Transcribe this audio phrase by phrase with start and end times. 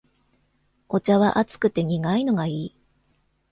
[0.89, 2.75] お茶は熱くて苦いのがいい